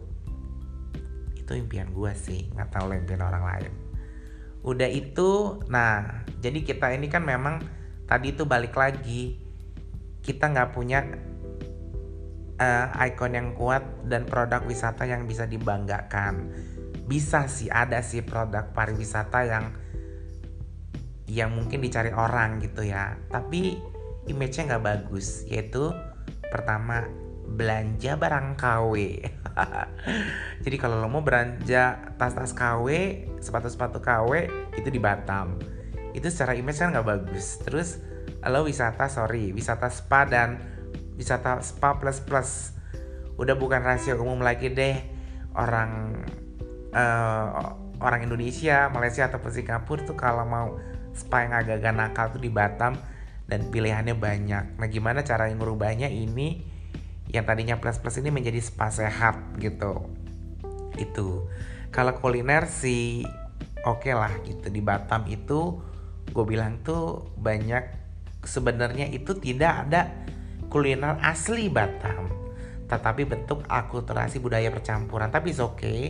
Itu 1.35 1.59
impian 1.59 1.91
gue 1.91 2.11
sih 2.15 2.55
nggak 2.55 2.71
tahu 2.71 2.95
impian 2.95 3.23
orang 3.27 3.43
lain 3.43 3.86
udah 4.67 4.91
itu 4.91 5.63
nah 5.71 6.27
jadi 6.43 6.59
kita 6.61 6.91
ini 6.91 7.07
kan 7.07 7.23
memang 7.23 7.63
tadi 8.07 8.33
itu 8.33 8.45
balik 8.45 8.77
lagi. 8.77 9.35
Kita 10.21 10.51
nggak 10.51 10.71
punya 10.75 11.03
uh, 12.59 12.87
ikon 13.07 13.33
yang 13.33 13.49
kuat 13.55 13.83
dan 14.05 14.27
produk 14.27 14.61
wisata 14.63 15.07
yang 15.07 15.25
bisa 15.25 15.43
dibanggakan. 15.49 16.51
Bisa 17.07 17.47
sih 17.47 17.71
ada 17.71 18.03
sih 18.03 18.21
produk 18.21 18.71
pariwisata 18.75 19.39
yang 19.47 19.65
yang 21.27 21.51
mungkin 21.51 21.83
dicari 21.83 22.11
orang 22.15 22.63
gitu 22.63 22.85
ya. 22.85 23.15
Tapi 23.31 23.79
image-nya 24.27 24.75
nggak 24.75 24.85
bagus 24.85 25.47
yaitu 25.47 25.91
pertama 26.51 27.07
belanja 27.47 28.19
barang 28.19 28.59
KW 28.59 28.93
jadi 30.63 30.75
kalau 30.77 31.01
lo 31.01 31.07
mau 31.09 31.23
belanja 31.25 32.13
tas-tas 32.15 32.53
KW 32.53 32.87
sepatu-sepatu 33.41 33.99
KW 34.01 34.31
itu 34.77 34.89
di 34.89 34.99
Batam. 35.01 35.57
Itu 36.13 36.29
secara 36.29 36.57
image 36.57 36.79
kan 36.81 36.93
nggak 36.93 37.07
bagus. 37.07 37.61
Terus 37.61 38.01
lo 38.45 38.65
wisata 38.65 39.09
sorry 39.09 39.51
wisata 39.53 39.89
spa 39.89 40.25
dan 40.25 40.61
wisata 41.17 41.61
spa 41.61 41.97
plus 41.97 42.21
plus. 42.21 42.73
Udah 43.37 43.53
bukan 43.57 43.81
rahasia 43.81 44.17
umum 44.17 44.41
lagi 44.41 44.73
deh. 44.73 44.97
Orang 45.57 46.21
uh, 46.93 47.47
orang 47.97 48.29
Indonesia 48.29 48.89
Malaysia 48.93 49.25
ataupun 49.25 49.49
Singapura 49.49 50.05
tuh 50.05 50.17
kalau 50.17 50.45
mau 50.45 50.77
spa 51.17 51.45
yang 51.49 51.53
agak-agak 51.57 51.93
nakal 51.97 52.25
tuh 52.29 52.41
di 52.41 52.49
Batam 52.53 52.93
dan 53.49 53.73
pilihannya 53.73 54.13
banyak. 54.13 54.77
Nah, 54.77 54.87
gimana 54.91 55.25
cara 55.25 55.49
yang 55.49 55.57
merubahnya? 55.57 56.11
Ini 56.11 56.76
yang 57.31 57.43
tadinya 57.43 57.75
plus-plus 57.79 58.19
ini 58.23 58.31
menjadi 58.31 58.59
spa 58.63 58.91
sehat 58.91 59.57
gitu. 59.59 60.07
Itu. 60.95 61.47
Kalau 61.91 62.13
kuliner 62.19 62.67
sih 62.67 63.23
oke 63.87 64.03
okay 64.03 64.13
lah 64.15 64.33
gitu 64.43 64.67
di 64.67 64.83
Batam 64.83 65.23
itu 65.31 65.79
gue 66.27 66.45
bilang 66.45 66.83
tuh 66.83 67.31
banyak 67.39 67.83
sebenarnya 68.43 69.07
itu 69.11 69.35
tidak 69.39 69.87
ada 69.87 70.11
kuliner 70.67 71.15
asli 71.23 71.71
Batam 71.71 72.27
tetapi 72.87 73.27
bentuk 73.27 73.67
akulturasi 73.67 74.39
budaya 74.39 74.71
percampuran 74.71 75.31
tapi 75.31 75.55
oke 75.55 75.79
okay 75.79 76.01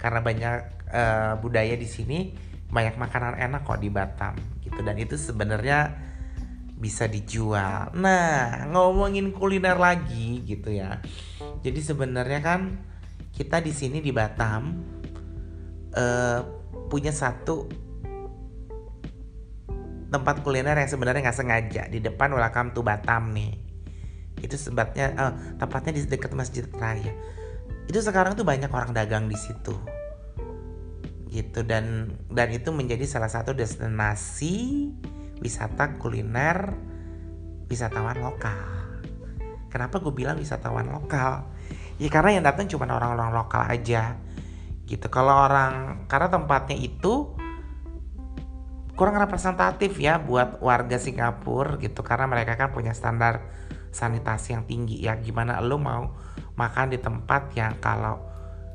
karena 0.00 0.20
banyak 0.24 0.58
uh, 0.90 1.34
budaya 1.38 1.76
di 1.76 1.84
sini 1.84 2.32
banyak 2.70 2.96
makanan 2.96 3.36
enak 3.36 3.66
kok 3.66 3.82
di 3.82 3.90
Batam 3.92 4.34
gitu 4.64 4.80
dan 4.80 4.96
itu 4.96 5.18
sebenarnya 5.18 6.09
bisa 6.80 7.04
dijual. 7.04 7.92
Nah, 7.92 8.64
ngomongin 8.72 9.36
kuliner 9.36 9.76
lagi 9.76 10.40
gitu 10.48 10.72
ya. 10.72 11.04
Jadi 11.60 11.80
sebenarnya 11.84 12.40
kan 12.40 12.80
kita 13.36 13.60
di 13.60 13.70
sini 13.70 14.00
di 14.00 14.10
Batam 14.10 14.80
uh, 15.92 16.40
punya 16.88 17.12
satu 17.12 17.68
tempat 20.10 20.42
kuliner 20.42 20.74
yang 20.74 20.90
sebenarnya 20.90 21.30
nggak 21.30 21.38
sengaja 21.38 21.82
di 21.86 22.02
depan 22.02 22.32
Welcome 22.32 22.72
to 22.72 22.80
Batam 22.80 23.36
nih. 23.36 23.60
Itu 24.40 24.56
sebabnya 24.56 25.12
uh, 25.20 25.32
tempatnya 25.60 26.00
di 26.00 26.08
dekat 26.08 26.32
Masjid 26.32 26.64
Raya. 26.72 27.12
Itu 27.86 28.00
sekarang 28.00 28.40
tuh 28.40 28.48
banyak 28.48 28.72
orang 28.72 28.96
dagang 28.96 29.28
di 29.28 29.36
situ. 29.36 29.76
Gitu 31.28 31.60
dan 31.62 32.16
dan 32.32 32.48
itu 32.50 32.72
menjadi 32.72 33.04
salah 33.04 33.28
satu 33.28 33.52
destinasi 33.52 34.90
wisata 35.40 35.96
kuliner 35.96 36.76
wisatawan 37.66 38.18
lokal. 38.20 38.60
Kenapa 39.70 40.02
gue 40.02 40.12
bilang 40.12 40.36
wisatawan 40.36 40.90
lokal? 40.90 41.46
Ya 41.96 42.08
karena 42.10 42.40
yang 42.40 42.44
datang 42.44 42.66
cuma 42.66 42.90
orang-orang 42.90 43.30
lokal 43.30 43.62
aja. 43.70 44.18
Gitu. 44.84 45.06
Kalau 45.06 45.46
orang 45.46 46.04
karena 46.10 46.28
tempatnya 46.28 46.74
itu 46.74 47.38
kurang 48.98 49.16
representatif 49.16 49.96
ya 49.96 50.20
buat 50.20 50.60
warga 50.60 51.00
Singapura 51.00 51.80
gitu 51.80 52.04
karena 52.04 52.28
mereka 52.28 52.60
kan 52.60 52.68
punya 52.68 52.92
standar 52.92 53.48
sanitasi 53.96 54.52
yang 54.52 54.68
tinggi 54.68 55.00
ya 55.00 55.16
gimana 55.16 55.56
lo 55.64 55.80
mau 55.80 56.12
makan 56.52 56.92
di 56.92 56.98
tempat 57.00 57.48
yang 57.56 57.80
kalau 57.80 58.20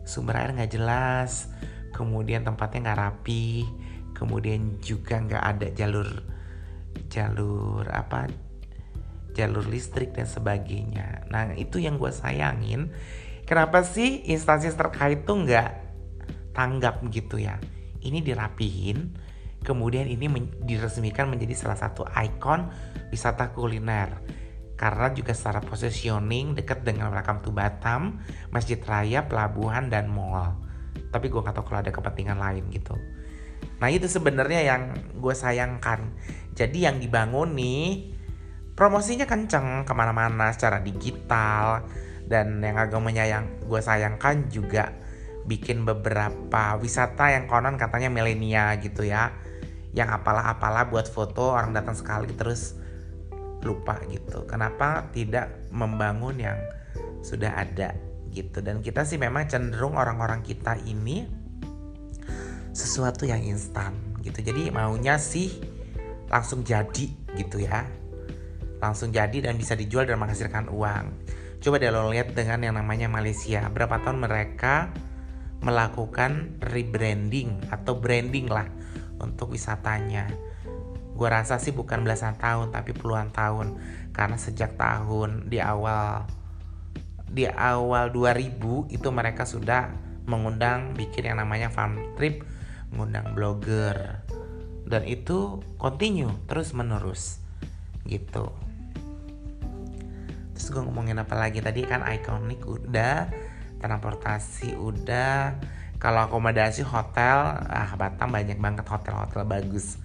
sumber 0.02 0.42
air 0.42 0.58
nggak 0.58 0.74
jelas 0.74 1.46
kemudian 1.94 2.42
tempatnya 2.42 2.90
nggak 2.90 3.02
rapi 3.06 3.70
kemudian 4.18 4.82
juga 4.82 5.22
nggak 5.22 5.44
ada 5.46 5.68
jalur 5.78 6.10
jalur 7.12 7.86
apa 7.92 8.28
jalur 9.36 9.68
listrik 9.68 10.16
dan 10.16 10.28
sebagainya 10.28 11.28
nah 11.28 11.52
itu 11.54 11.80
yang 11.80 12.00
gue 12.00 12.12
sayangin 12.12 12.92
kenapa 13.44 13.84
sih 13.84 14.24
instansi 14.32 14.72
terkait 14.74 15.28
tuh 15.28 15.44
nggak 15.44 15.72
tanggap 16.56 17.04
gitu 17.12 17.40
ya 17.40 17.60
ini 18.02 18.24
dirapihin 18.24 19.12
kemudian 19.66 20.08
ini 20.08 20.30
men 20.30 20.46
diresmikan 20.64 21.28
menjadi 21.28 21.54
salah 21.58 21.80
satu 21.80 22.06
ikon 22.08 22.70
wisata 23.12 23.52
kuliner 23.52 24.22
karena 24.76 25.08
juga 25.16 25.32
secara 25.32 25.64
positioning 25.64 26.52
dekat 26.52 26.84
dengan 26.84 27.08
Welcome 27.08 27.48
to 27.48 27.52
Batam, 27.56 28.20
Masjid 28.52 28.76
Raya, 28.76 29.24
pelabuhan 29.24 29.88
dan 29.88 30.12
mall. 30.12 30.60
Tapi 31.16 31.32
gue 31.32 31.40
gak 31.40 31.56
tahu 31.56 31.72
kalau 31.72 31.80
ada 31.80 31.96
kepentingan 31.96 32.36
lain 32.36 32.68
gitu. 32.76 32.92
Nah 33.80 33.90
itu 33.92 34.08
sebenarnya 34.08 34.62
yang 34.64 34.82
gue 35.18 35.36
sayangkan. 35.36 36.16
Jadi 36.56 36.88
yang 36.88 36.98
dibangun 37.00 37.56
nih 37.56 38.16
promosinya 38.76 39.28
kenceng 39.28 39.84
ke 39.84 39.94
mana-mana 39.96 40.52
secara 40.56 40.80
digital. 40.80 41.84
Dan 42.26 42.58
yang 42.58 42.82
agak 42.82 42.98
menyayang 42.98 43.70
gue 43.70 43.82
sayangkan 43.82 44.50
juga 44.50 44.90
bikin 45.46 45.86
beberapa 45.86 46.74
wisata 46.82 47.30
yang 47.30 47.46
konon 47.46 47.78
katanya 47.78 48.10
milenia 48.10 48.74
gitu 48.82 49.06
ya. 49.06 49.30
Yang 49.94 50.20
apalah-apalah 50.22 50.90
buat 50.90 51.06
foto 51.06 51.54
orang 51.54 51.72
datang 51.72 51.94
sekali 51.94 52.34
terus 52.34 52.76
lupa 53.62 53.98
gitu. 54.10 54.46
Kenapa 54.46 55.10
tidak 55.14 55.70
membangun 55.74 56.38
yang 56.38 56.58
sudah 57.26 57.58
ada 57.58 57.98
gitu. 58.30 58.62
Dan 58.62 58.84
kita 58.84 59.08
sih 59.08 59.18
memang 59.18 59.50
cenderung 59.50 59.98
orang-orang 59.98 60.44
kita 60.46 60.78
ini 60.86 61.45
sesuatu 62.76 63.24
yang 63.24 63.40
instan 63.40 63.96
gitu. 64.20 64.44
Jadi 64.44 64.68
maunya 64.70 65.16
sih 65.16 65.64
langsung 66.28 66.68
jadi 66.68 67.08
gitu 67.40 67.64
ya. 67.64 67.88
Langsung 68.84 69.16
jadi 69.16 69.48
dan 69.48 69.56
bisa 69.56 69.74
dijual 69.80 70.04
dan 70.04 70.20
menghasilkan 70.20 70.68
uang. 70.68 71.06
Coba 71.64 71.80
deh 71.80 71.90
lo 71.90 72.12
lihat 72.12 72.36
dengan 72.36 72.62
yang 72.68 72.76
namanya 72.76 73.08
Malaysia. 73.08 73.64
Berapa 73.72 74.04
tahun 74.04 74.20
mereka 74.20 74.92
melakukan 75.64 76.62
rebranding 76.62 77.72
atau 77.72 77.98
branding 77.98 78.52
lah 78.52 78.68
untuk 79.24 79.56
wisatanya. 79.56 80.30
Gue 81.16 81.32
rasa 81.32 81.56
sih 81.64 81.72
bukan 81.72 82.04
belasan 82.04 82.36
tahun 82.36 82.76
tapi 82.76 82.92
puluhan 82.92 83.32
tahun. 83.32 83.80
Karena 84.12 84.36
sejak 84.36 84.76
tahun 84.76 85.48
di 85.48 85.64
awal 85.64 86.28
di 87.32 87.48
awal 87.48 88.12
2000 88.12 88.92
itu 88.92 89.08
mereka 89.10 89.48
sudah 89.48 89.90
mengundang 90.28 90.94
bikin 90.94 91.32
yang 91.34 91.40
namanya 91.40 91.72
farm 91.72 91.98
trip 92.20 92.44
mengundang 92.94 93.34
blogger. 93.34 94.22
Dan 94.86 95.02
itu 95.10 95.62
continue 95.82 96.30
terus 96.46 96.74
menerus. 96.78 97.42
Gitu. 98.06 98.46
Terus 100.54 100.68
gue 100.70 100.82
ngomongin 100.86 101.18
apa 101.18 101.34
lagi? 101.34 101.60
Tadi 101.60 101.82
kan 101.84 102.06
ikonik 102.06 102.62
udah 102.64 103.28
transportasi 103.82 104.78
udah. 104.78 105.58
Kalau 105.98 106.30
akomodasi 106.30 106.86
hotel 106.86 107.56
ah 107.66 107.92
Batam 107.98 108.30
banyak 108.30 108.62
banget 108.62 108.86
hotel-hotel 108.86 109.42
bagus. 109.48 109.98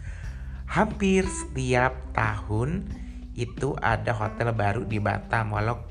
Hampir 0.70 1.26
setiap 1.26 1.92
tahun 2.14 2.87
itu 3.34 3.75
ada 3.78 4.14
hotel 4.16 4.54
baru 4.56 4.87
di 4.87 4.96
Batam. 4.96 5.52
Walau 5.52 5.84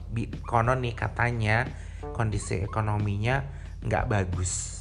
konon 0.50 0.81
nih 0.81 0.98
katanya 0.98 1.69
kondisi 2.15 2.63
ekonominya 2.63 3.43
nggak 3.84 4.08
bagus 4.12 4.78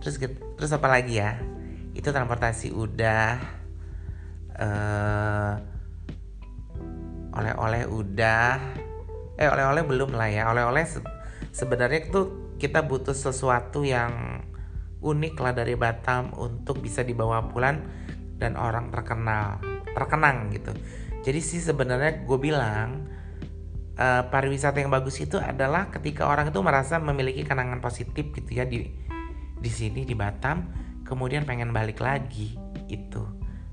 terus 0.00 0.16
terus 0.56 0.72
apa 0.74 0.88
lagi 0.90 1.20
ya? 1.20 1.38
Itu 1.94 2.14
transportasi 2.14 2.74
udah 2.74 3.26
uh, 4.58 5.54
oleh-oleh 7.34 7.84
udah. 7.86 8.58
Eh 9.38 9.48
oleh-oleh 9.48 9.82
belum 9.86 10.14
lah 10.14 10.28
ya. 10.30 10.50
Oleh-oleh 10.50 10.84
se 10.86 10.98
sebenarnya 11.54 12.10
itu 12.10 12.54
kita 12.58 12.82
butuh 12.82 13.14
sesuatu 13.14 13.86
yang 13.86 14.42
unik 14.98 15.34
lah 15.38 15.54
dari 15.54 15.78
Batam 15.78 16.34
untuk 16.34 16.82
bisa 16.82 17.06
dibawa 17.06 17.46
pulang 17.46 17.78
dan 18.38 18.58
orang 18.58 18.90
terkenal 18.90 19.62
terkenang 19.94 20.50
gitu. 20.54 20.74
Jadi 21.22 21.40
sih 21.42 21.58
sebenarnya 21.62 22.22
gue 22.22 22.38
bilang 22.38 23.06
uh, 23.98 24.22
pariwisata 24.30 24.78
yang 24.78 24.90
bagus 24.90 25.18
itu 25.18 25.36
adalah 25.38 25.90
ketika 25.90 26.26
orang 26.26 26.50
itu 26.50 26.62
merasa 26.62 27.02
memiliki 27.02 27.42
kenangan 27.42 27.82
positif 27.82 28.30
gitu 28.34 28.50
ya 28.54 28.64
di 28.66 28.86
di 29.58 29.70
sini 29.70 30.06
di 30.06 30.14
Batam 30.14 30.70
kemudian 31.02 31.44
pengen 31.44 31.74
balik 31.74 32.02
lagi 32.02 32.54
itu 32.88 33.22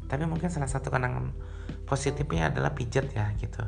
tapi 0.06 0.24
mungkin 0.30 0.50
salah 0.50 0.70
satu 0.70 0.94
kenangan 0.94 1.34
positifnya 1.86 2.54
adalah 2.54 2.74
pijet 2.74 3.10
ya 3.14 3.30
gitu 3.38 3.62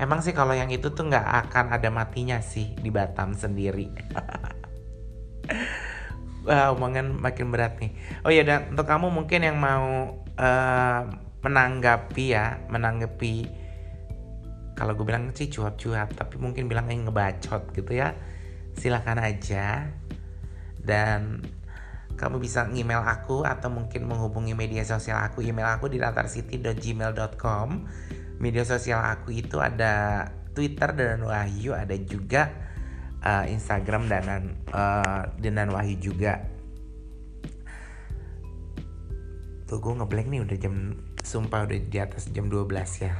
emang 0.00 0.24
sih 0.24 0.32
kalau 0.32 0.56
yang 0.56 0.72
itu 0.72 0.92
tuh 0.92 1.08
nggak 1.08 1.26
akan 1.48 1.76
ada 1.76 1.88
matinya 1.92 2.40
sih 2.40 2.72
di 2.76 2.88
Batam 2.88 3.36
sendiri 3.36 3.88
Wah, 6.40 6.72
omongan 6.72 7.20
makin 7.20 7.52
berat 7.52 7.76
nih. 7.84 7.92
Oh 8.24 8.32
iya, 8.32 8.40
dan 8.40 8.72
untuk 8.72 8.88
kamu 8.88 9.12
mungkin 9.12 9.44
yang 9.44 9.60
mau 9.60 10.16
uh, 10.40 11.02
menanggapi 11.44 12.24
ya, 12.32 12.64
menanggapi 12.72 13.60
kalau 14.72 14.96
gue 14.96 15.04
bilang 15.04 15.28
sih 15.36 15.52
cuap-cuap, 15.52 16.16
tapi 16.16 16.40
mungkin 16.40 16.64
bilang 16.64 16.88
yang 16.88 17.04
ngebacot 17.04 17.76
gitu 17.76 17.92
ya. 17.92 18.16
Silahkan 18.72 19.20
aja. 19.20 19.92
Dan 20.80 21.44
kamu 22.16 22.36
bisa 22.40 22.68
email 22.72 23.00
aku 23.00 23.44
atau 23.48 23.72
mungkin 23.72 24.04
menghubungi 24.08 24.52
media 24.52 24.84
sosial 24.84 25.20
aku. 25.20 25.40
Email 25.44 25.76
aku 25.76 25.88
di 25.88 26.00
latarcity.gmail.com. 26.00 27.68
Media 28.40 28.64
sosial 28.64 29.00
aku 29.04 29.36
itu 29.36 29.60
ada 29.60 30.24
Twitter 30.56 30.90
dan 30.96 31.24
Wahyu, 31.24 31.76
ada 31.76 31.94
juga 31.96 32.50
uh, 33.24 33.44
Instagram 33.48 34.08
dan 34.08 34.56
uh, 34.72 35.28
dengan 35.36 35.72
Wahyu 35.72 35.96
juga 36.00 36.40
tuh 39.70 39.78
gue 39.78 39.94
ngeblank 40.02 40.26
nih 40.26 40.42
udah 40.42 40.58
jam 40.58 40.98
sumpah 41.22 41.62
udah 41.62 41.78
di 41.78 41.98
atas 42.02 42.26
jam 42.34 42.50
12 42.50 43.06
ya 43.06 43.14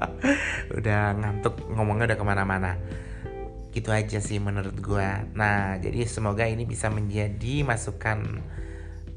udah 0.80 1.00
ngantuk 1.12 1.60
ngomongnya 1.76 2.08
udah 2.08 2.18
ke 2.18 2.24
mana-mana 2.24 2.80
gitu 3.74 3.90
aja 3.90 4.22
sih 4.22 4.38
menurut 4.38 4.78
gue 4.78 5.10
nah 5.34 5.74
jadi 5.82 6.06
semoga 6.06 6.46
ini 6.46 6.62
bisa 6.62 6.86
menjadi 6.88 7.66
masukan 7.66 8.40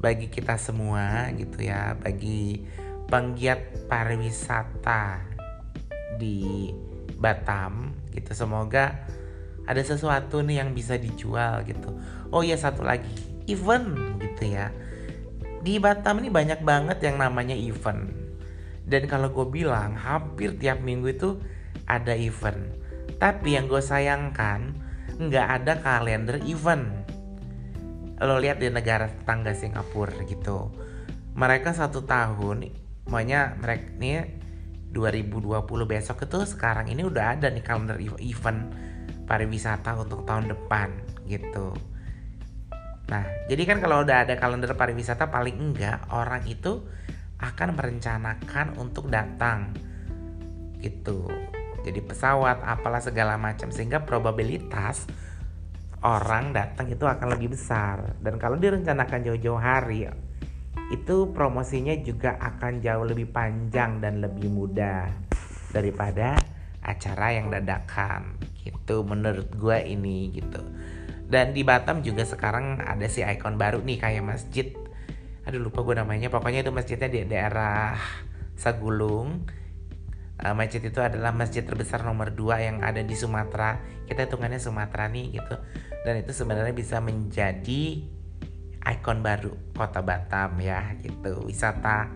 bagi 0.02 0.26
kita 0.30 0.58
semua 0.58 1.30
gitu 1.34 1.62
ya 1.62 1.94
bagi 1.94 2.66
penggiat 3.08 3.88
pariwisata 3.88 5.24
di 6.20 6.70
Batam 7.18 7.90
gitu. 8.14 8.30
Semoga 8.36 8.94
ada 9.66 9.82
sesuatu 9.82 10.44
nih 10.44 10.62
yang 10.62 10.70
bisa 10.76 10.94
dijual 11.00 11.66
gitu. 11.66 11.90
Oh 12.30 12.46
iya 12.46 12.54
satu 12.54 12.86
lagi 12.86 13.10
event 13.50 14.20
gitu 14.22 14.54
ya. 14.54 14.70
Di 15.64 15.82
Batam 15.82 16.22
ini 16.22 16.30
banyak 16.30 16.62
banget 16.62 17.02
yang 17.02 17.18
namanya 17.18 17.58
event. 17.58 18.12
Dan 18.88 19.04
kalau 19.10 19.34
gue 19.34 19.46
bilang 19.50 19.98
hampir 19.98 20.56
tiap 20.56 20.80
minggu 20.80 21.12
itu 21.12 21.30
ada 21.84 22.16
event 22.16 22.87
tapi 23.18 23.58
yang 23.58 23.66
gue 23.66 23.82
sayangkan 23.82 24.74
nggak 25.18 25.46
ada 25.62 25.72
kalender 25.82 26.38
event 26.46 27.06
lo 28.18 28.38
lihat 28.38 28.58
di 28.58 28.70
negara 28.70 29.06
tetangga 29.06 29.54
Singapura 29.54 30.26
gitu 30.26 30.70
mereka 31.38 31.70
satu 31.70 32.02
tahun 32.02 32.70
maunya 33.06 33.54
mereka 33.58 33.94
ini 33.98 34.38
2020 34.90 35.62
besok 35.86 36.24
itu 36.24 36.38
sekarang 36.48 36.90
ini 36.90 37.04
udah 37.04 37.38
ada 37.38 37.52
nih 37.52 37.62
kalender 37.62 37.98
event 38.18 38.72
pariwisata 39.28 39.92
untuk 40.00 40.24
tahun 40.24 40.48
depan 40.48 40.88
gitu. 41.28 41.76
Nah, 43.08 43.24
jadi 43.48 43.62
kan 43.68 43.78
kalau 43.84 44.04
udah 44.04 44.24
ada 44.24 44.34
kalender 44.40 44.72
pariwisata 44.72 45.28
paling 45.28 45.56
enggak 45.56 46.08
orang 46.12 46.44
itu 46.48 46.84
akan 47.38 47.76
merencanakan 47.76 48.80
untuk 48.80 49.12
datang 49.12 49.76
gitu. 50.80 51.28
Jadi 51.88 52.04
pesawat 52.04 52.60
apalah 52.60 53.00
segala 53.00 53.40
macam. 53.40 53.72
Sehingga 53.72 54.04
probabilitas 54.04 55.08
orang 56.04 56.52
datang 56.52 56.92
itu 56.92 57.08
akan 57.08 57.32
lebih 57.32 57.56
besar. 57.56 58.20
Dan 58.20 58.36
kalau 58.36 58.60
direncanakan 58.60 59.24
jauh-jauh 59.24 59.56
hari 59.56 60.04
itu 60.92 61.16
promosinya 61.32 61.96
juga 62.00 62.36
akan 62.36 62.84
jauh 62.84 63.04
lebih 63.08 63.28
panjang 63.32 64.00
dan 64.04 64.20
lebih 64.20 64.52
mudah 64.52 65.08
daripada 65.72 66.36
acara 66.84 67.32
yang 67.32 67.48
dadakan. 67.48 68.36
Gitu 68.60 69.00
menurut 69.00 69.48
gue 69.56 69.78
ini 69.88 70.28
gitu. 70.36 70.60
Dan 71.28 71.52
di 71.52 71.60
Batam 71.64 72.00
juga 72.00 72.24
sekarang 72.24 72.80
ada 72.84 73.04
si 73.08 73.20
ikon 73.20 73.56
baru 73.56 73.80
nih 73.80 73.96
kayak 74.00 74.24
masjid. 74.24 74.72
Aduh 75.44 75.60
lupa 75.60 75.80
gue 75.84 75.96
namanya. 75.96 76.28
Pokoknya 76.28 76.64
itu 76.64 76.72
masjidnya 76.72 77.08
di 77.08 77.24
daerah 77.24 77.96
Sagulung 78.58 79.44
uh, 80.42 80.54
masjid 80.54 80.82
itu 80.82 81.00
adalah 81.02 81.34
masjid 81.34 81.66
terbesar 81.66 82.06
nomor 82.06 82.30
2 82.34 82.66
yang 82.66 82.76
ada 82.82 83.02
di 83.02 83.14
Sumatera. 83.18 83.82
Kita 84.06 84.26
hitungannya 84.26 84.62
Sumatera 84.62 85.10
nih 85.10 85.38
gitu. 85.38 85.54
Dan 86.06 86.14
itu 86.22 86.30
sebenarnya 86.30 86.74
bisa 86.74 87.02
menjadi 87.02 87.82
ikon 88.88 89.20
baru 89.20 89.52
kota 89.74 90.00
Batam 90.00 90.58
ya 90.62 90.94
gitu. 91.02 91.44
Wisata 91.44 92.08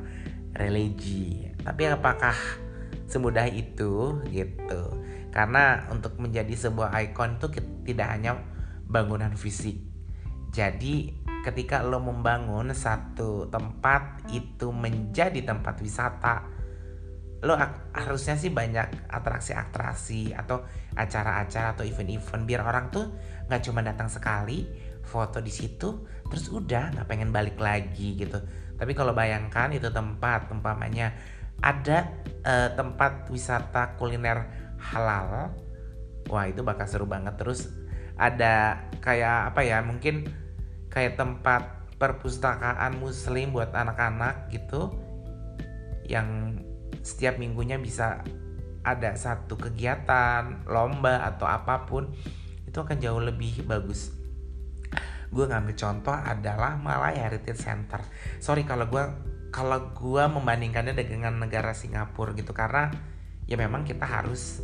religi. 0.54 1.50
Tapi 1.62 1.82
apakah 1.90 2.36
semudah 3.10 3.50
itu 3.50 4.22
gitu? 4.30 4.82
Karena 5.32 5.88
untuk 5.88 6.20
menjadi 6.20 6.52
sebuah 6.52 6.92
ikon 7.10 7.40
itu 7.40 7.46
tidak 7.88 8.08
hanya 8.12 8.38
bangunan 8.86 9.32
fisik. 9.34 9.80
Jadi 10.52 11.16
ketika 11.42 11.80
lo 11.82 11.98
membangun 11.98 12.70
satu 12.76 13.48
tempat 13.48 14.28
itu 14.30 14.70
menjadi 14.70 15.42
tempat 15.42 15.80
wisata 15.80 16.46
lo 17.42 17.58
harusnya 17.90 18.38
sih 18.38 18.54
banyak 18.54 19.10
atraksi-atraksi 19.10 20.30
atau 20.30 20.62
acara-acara 20.94 21.74
atau 21.74 21.82
event-event 21.82 22.46
biar 22.46 22.62
orang 22.62 22.86
tuh 22.94 23.10
nggak 23.50 23.62
cuma 23.66 23.82
datang 23.82 24.06
sekali 24.06 24.70
foto 25.02 25.42
di 25.42 25.50
situ 25.50 26.06
terus 26.30 26.46
udah 26.54 26.94
nggak 26.94 27.06
pengen 27.10 27.34
balik 27.34 27.58
lagi 27.58 28.14
gitu. 28.14 28.38
Tapi 28.78 28.94
kalau 28.94 29.10
bayangkan 29.10 29.74
itu 29.74 29.90
tempat 29.90 30.54
umpamanya 30.54 31.12
ada 31.62 32.14
uh, 32.46 32.70
tempat 32.78 33.26
wisata 33.30 33.98
kuliner 33.98 34.46
halal 34.78 35.50
wah 36.30 36.46
itu 36.46 36.62
bakal 36.62 36.86
seru 36.86 37.06
banget. 37.10 37.34
Terus 37.42 37.74
ada 38.14 38.86
kayak 39.02 39.50
apa 39.50 39.60
ya 39.66 39.82
mungkin 39.82 40.30
kayak 40.94 41.18
tempat 41.18 41.90
perpustakaan 41.98 43.02
muslim 43.02 43.50
buat 43.50 43.74
anak-anak 43.74 44.50
gitu 44.54 44.94
yang 46.06 46.58
setiap 47.02 47.36
minggunya 47.36 47.76
bisa 47.76 48.22
ada 48.82 49.14
satu 49.14 49.54
kegiatan 49.54 50.66
lomba 50.66 51.22
atau 51.22 51.46
apa 51.46 51.86
pun 51.86 52.10
itu 52.66 52.78
akan 52.78 52.98
jauh 52.98 53.22
lebih 53.22 53.62
bagus. 53.66 54.10
Gue 55.32 55.48
ngambil 55.48 55.74
contoh 55.76 56.12
adalah 56.12 56.76
Malaya 56.76 57.28
Heritage 57.30 57.62
Center. 57.62 58.00
Sorry 58.42 58.66
kalau 58.68 58.88
gue 58.90 59.04
kalau 59.52 59.92
gue 59.92 60.24
membandingkannya 60.28 60.96
dengan 60.96 61.36
negara 61.36 61.76
Singapura 61.76 62.32
gitu 62.32 62.56
karena 62.56 62.88
ya 63.44 63.60
memang 63.60 63.84
kita 63.84 64.04
harus 64.04 64.60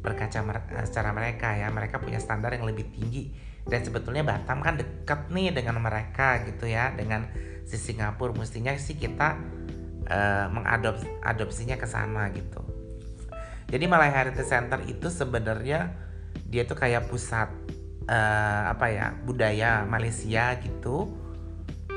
berkaca 0.00 0.40
secara 0.84 1.10
mereka 1.12 1.56
ya. 1.56 1.68
Mereka 1.68 2.00
punya 2.00 2.20
standar 2.20 2.54
yang 2.56 2.64
lebih 2.64 2.88
tinggi. 2.88 3.32
Dan 3.68 3.84
sebetulnya 3.84 4.24
Batam 4.24 4.64
kan 4.64 4.80
dekat 4.80 5.28
nih 5.28 5.52
dengan 5.52 5.76
mereka 5.76 6.40
gitu 6.48 6.64
ya 6.64 6.88
dengan 6.96 7.28
si 7.68 7.76
Singapura. 7.76 8.32
Mestinya 8.32 8.72
sih 8.80 8.96
kita 8.96 9.36
uh, 10.08 10.50
mengadopsinya 10.50 11.76
ke 11.76 11.86
sana 11.86 12.32
gitu 12.32 12.60
jadi 13.68 13.84
Malaya 13.84 14.24
Heritage 14.24 14.48
Center 14.48 14.80
itu 14.88 15.12
sebenarnya 15.12 15.92
dia 16.48 16.64
tuh 16.64 16.80
kayak 16.80 17.12
pusat 17.12 17.52
uh, 18.08 18.62
apa 18.72 18.86
ya 18.88 19.06
budaya 19.24 19.84
Malaysia 19.84 20.56
gitu 20.56 21.12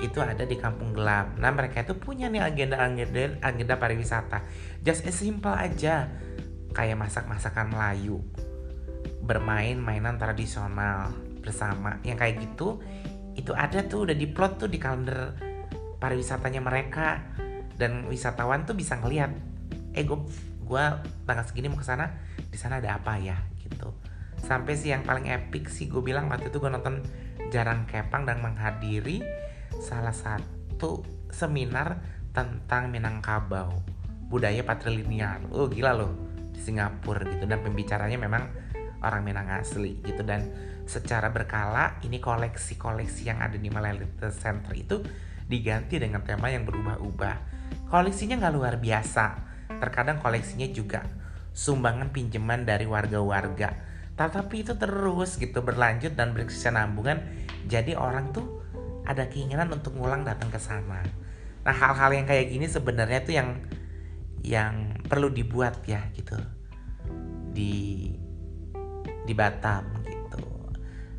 itu 0.01 0.17
ada 0.17 0.43
di 0.49 0.57
kampung 0.57 0.97
gelap. 0.97 1.37
Nah 1.37 1.53
mereka 1.53 1.85
itu 1.85 1.93
punya 1.93 2.25
nih 2.27 2.41
agenda-agenda 2.41 3.37
agenda 3.45 3.77
pariwisata. 3.77 4.41
Just 4.81 5.05
as 5.05 5.13
simple 5.13 5.53
aja 5.53 6.09
kayak 6.73 6.97
masak-masakan 6.97 7.69
Melayu, 7.69 8.19
bermain 9.21 9.77
mainan 9.77 10.17
tradisional 10.17 11.13
bersama 11.39 12.01
yang 12.01 12.17
kayak 12.17 12.41
gitu 12.41 12.81
itu 13.37 13.55
ada 13.55 13.81
tuh 13.87 14.09
udah 14.09 14.17
diplot 14.17 14.59
tuh 14.59 14.69
di 14.69 14.77
kalender 14.77 15.33
pariwisatanya 15.97 16.61
mereka 16.61 17.23
dan 17.81 18.05
wisatawan 18.05 18.69
tuh 18.69 18.77
bisa 18.77 19.01
ngeliat 19.01 19.33
eh 19.97 20.05
gue 20.05 20.17
gue 20.61 20.83
tanggal 21.25 21.45
segini 21.49 21.67
mau 21.67 21.81
ke 21.81 21.83
sana 21.83 22.13
di 22.37 22.55
sana 22.55 22.77
ada 22.77 23.01
apa 23.01 23.17
ya? 23.17 23.41
Gitu. 23.57 23.89
Sampai 24.37 24.77
sih 24.77 24.93
yang 24.93 25.01
paling 25.01 25.27
epic 25.27 25.67
sih 25.73 25.89
gue 25.89 25.99
bilang 26.05 26.29
waktu 26.29 26.53
itu 26.53 26.61
gue 26.61 26.69
nonton 26.69 27.01
jarang 27.49 27.89
kepang 27.89 28.23
dan 28.23 28.39
menghadiri 28.39 29.25
salah 29.81 30.15
satu 30.15 31.03
seminar 31.33 31.99
tentang 32.31 32.87
Minangkabau. 32.87 33.83
Budaya 34.31 34.63
patrilineal. 34.63 35.51
Oh 35.51 35.67
gila 35.67 35.91
loh 35.91 36.15
di 36.55 36.61
Singapura 36.63 37.27
gitu. 37.27 37.43
Dan 37.43 37.59
pembicaranya 37.59 38.15
memang 38.15 38.47
orang 39.03 39.27
Minang 39.27 39.51
asli 39.51 39.99
gitu. 40.07 40.23
Dan 40.23 40.47
secara 40.87 41.27
berkala 41.27 41.99
ini 42.07 42.23
koleksi-koleksi 42.23 43.27
yang 43.27 43.43
ada 43.43 43.59
di 43.59 43.67
Malelite 43.67 44.31
Center 44.31 44.71
itu 44.71 45.03
diganti 45.51 45.99
dengan 45.99 46.23
tema 46.23 46.47
yang 46.47 46.63
berubah-ubah. 46.63 47.50
Koleksinya 47.91 48.39
nggak 48.39 48.55
luar 48.55 48.75
biasa. 48.79 49.25
Terkadang 49.81 50.19
koleksinya 50.23 50.67
juga 50.71 51.03
sumbangan 51.51 52.11
pinjaman 52.15 52.63
dari 52.63 52.87
warga-warga. 52.87 53.75
Tetapi 54.15 54.55
itu 54.63 54.73
terus 54.77 55.35
gitu 55.39 55.59
berlanjut 55.63 56.15
dan 56.15 56.31
berkesinambungan. 56.31 57.19
Jadi 57.67 57.95
orang 57.95 58.31
tuh 58.31 58.61
ada 59.05 59.27
keinginan 59.27 59.71
untuk 59.73 59.97
ngulang 59.97 60.23
datang 60.23 60.47
ke 60.53 60.59
sana. 60.61 61.01
Nah 61.61 61.75
hal-hal 61.75 62.11
yang 62.15 62.25
kayak 62.25 62.49
gini 62.49 62.65
sebenarnya 62.69 63.19
tuh 63.25 63.33
yang 63.35 63.49
yang 64.41 64.97
perlu 65.05 65.29
dibuat 65.29 65.85
ya 65.85 66.01
gitu 66.17 66.33
di 67.53 68.09
di 69.25 69.33
Batam 69.37 70.01
gitu. 70.05 70.41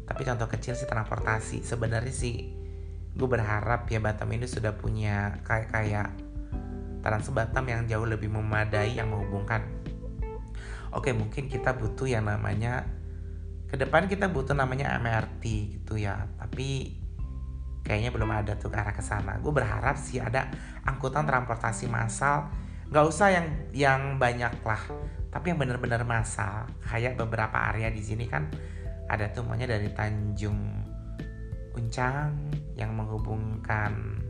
Tapi 0.08 0.20
contoh 0.26 0.48
kecil 0.50 0.74
sih 0.74 0.88
transportasi. 0.88 1.62
Sebenarnya 1.62 2.14
sih 2.14 2.50
gue 3.12 3.28
berharap 3.28 3.86
ya 3.92 4.00
Batam 4.00 4.32
ini 4.32 4.48
sudah 4.48 4.74
punya 4.74 5.42
kayak 5.44 5.68
kayak 5.70 6.08
Trans 7.02 7.28
Batam 7.34 7.66
yang 7.66 7.84
jauh 7.90 8.06
lebih 8.06 8.30
memadai 8.30 8.94
yang 8.96 9.10
menghubungkan. 9.10 9.66
Oke 10.94 11.10
mungkin 11.10 11.50
kita 11.50 11.74
butuh 11.74 12.06
yang 12.06 12.30
namanya 12.30 12.86
ke 13.66 13.74
depan 13.74 14.06
kita 14.06 14.30
butuh 14.30 14.54
namanya 14.54 14.94
MRT 15.02 15.42
gitu 15.80 15.98
ya. 15.98 16.30
Tapi 16.38 16.96
kayaknya 17.82 18.14
belum 18.14 18.30
ada 18.30 18.54
tuh 18.54 18.70
ke 18.70 18.78
arah 18.78 18.94
ke 18.94 19.02
sana. 19.02 19.42
Gue 19.42 19.50
berharap 19.50 19.98
sih 19.98 20.22
ada 20.22 20.46
angkutan 20.86 21.26
transportasi 21.26 21.90
massal 21.90 22.48
nggak 22.92 23.08
usah 23.08 23.28
yang 23.32 23.46
yang 23.72 24.00
banyak 24.20 24.52
lah 24.68 24.84
tapi 25.32 25.48
yang 25.48 25.56
benar-benar 25.56 26.04
massal 26.04 26.68
kayak 26.84 27.16
beberapa 27.16 27.72
area 27.72 27.88
di 27.88 28.04
sini 28.04 28.28
kan 28.28 28.52
ada 29.08 29.32
tuh 29.32 29.48
maunya 29.48 29.64
dari 29.64 29.88
Tanjung 29.96 30.84
Uncang 31.72 32.52
yang 32.76 32.92
menghubungkan 32.92 34.20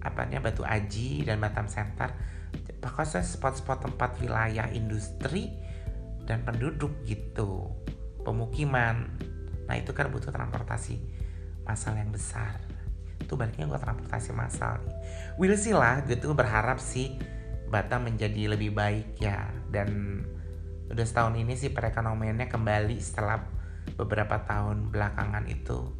apa 0.00 0.24
namanya 0.24 0.50
Batu 0.50 0.64
Aji 0.64 1.24
dan 1.28 1.40
Batam 1.40 1.68
Center. 1.68 2.10
Pokoknya 2.80 3.20
spot-spot 3.20 3.84
tempat 3.84 4.16
wilayah 4.18 4.66
industri 4.72 5.52
dan 6.24 6.42
penduduk 6.42 7.04
gitu. 7.04 7.68
Pemukiman. 8.24 9.08
Nah 9.68 9.76
itu 9.76 9.92
kan 9.92 10.08
butuh 10.08 10.32
transportasi 10.32 10.96
massal 11.68 11.94
yang 11.94 12.10
besar. 12.10 12.56
Itu 13.20 13.36
baliknya 13.36 13.68
gue 13.68 13.78
transportasi 13.78 14.32
massal 14.32 14.80
will 15.36 15.56
sih 15.56 15.76
lah 15.76 16.02
gitu 16.08 16.36
berharap 16.36 16.80
sih 16.80 17.16
Batam 17.70 18.10
menjadi 18.10 18.50
lebih 18.50 18.74
baik 18.74 19.22
ya. 19.22 19.46
Dan 19.70 20.20
udah 20.90 21.06
setahun 21.06 21.38
ini 21.38 21.54
sih 21.54 21.70
perekonomiannya 21.70 22.50
kembali 22.50 22.98
setelah 22.98 23.38
beberapa 23.94 24.42
tahun 24.42 24.90
belakangan 24.90 25.46
itu 25.46 25.94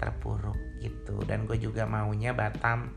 terpuruk 0.00 0.56
gitu. 0.80 1.20
Dan 1.28 1.44
gue 1.44 1.60
juga 1.60 1.84
maunya 1.84 2.32
Batam 2.32 2.96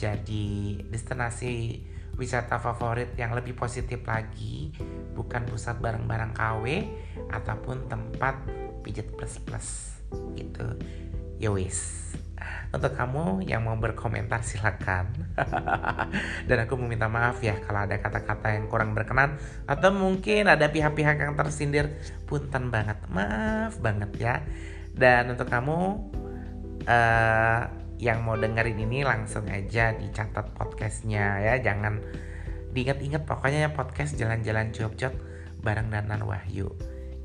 jadi 0.00 0.80
destinasi 0.88 1.84
wisata 2.16 2.56
favorit 2.56 3.12
yang 3.20 3.36
lebih 3.36 3.52
positif 3.52 4.00
lagi 4.08 4.72
bukan 5.12 5.44
pusat 5.44 5.76
barang-barang 5.76 6.32
KW 6.32 6.64
ataupun 7.28 7.84
tempat 7.92 8.40
pijat 8.80 9.12
plus 9.12 9.36
plus 9.44 9.68
gitu 10.36 10.64
ya 11.36 11.52
wis 11.52 12.00
untuk 12.70 12.94
kamu 12.94 13.44
yang 13.44 13.66
mau 13.66 13.74
berkomentar 13.76 14.40
silakan. 14.46 15.10
Dan 16.48 16.56
aku 16.64 16.78
meminta 16.78 17.10
maaf 17.10 17.42
ya 17.42 17.58
kalau 17.60 17.84
ada 17.84 17.98
kata-kata 17.98 18.54
yang 18.56 18.70
kurang 18.70 18.94
berkenan 18.94 19.36
atau 19.66 19.90
mungkin 19.90 20.46
ada 20.46 20.70
pihak-pihak 20.70 21.18
yang 21.18 21.34
tersindir. 21.34 21.98
Punten 22.30 22.70
banget, 22.70 22.96
maaf 23.10 23.76
banget 23.82 24.10
ya. 24.16 24.34
Dan 24.94 25.34
untuk 25.34 25.50
kamu 25.50 25.78
uh, 26.86 27.62
yang 28.00 28.24
mau 28.24 28.32
dengerin 28.32 28.80
ini 28.80 29.04
langsung 29.04 29.44
aja 29.52 29.92
dicatat 29.92 30.56
podcastnya 30.56 31.36
ya. 31.44 31.54
Jangan 31.60 32.00
diingat-ingat 32.72 33.28
pokoknya 33.28 33.76
podcast 33.76 34.16
jalan-jalan 34.16 34.72
cuap-cuap 34.72 35.12
bareng 35.60 35.92
Danan 35.92 36.24
Wahyu 36.24 36.72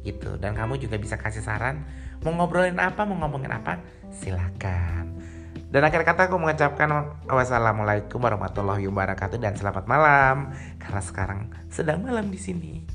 gitu. 0.04 0.36
Dan 0.36 0.54
kamu 0.54 0.76
juga 0.78 1.00
bisa 1.00 1.16
kasih 1.16 1.42
saran 1.42 1.88
mau 2.22 2.36
ngobrolin 2.36 2.76
apa, 2.78 3.08
mau 3.08 3.16
ngomongin 3.24 3.56
apa, 3.56 3.80
silakan. 4.12 5.16
Dan 5.72 5.82
akhir 5.82 6.08
kata 6.08 6.32
aku 6.32 6.40
mengucapkan 6.40 6.88
wassalamualaikum 7.28 8.22
warahmatullahi 8.22 8.86
wabarakatuh 8.88 9.40
dan 9.42 9.60
selamat 9.60 9.90
malam 9.90 10.56
karena 10.80 11.02
sekarang 11.02 11.40
sedang 11.68 12.04
malam 12.04 12.32
di 12.32 12.40
sini. 12.40 12.95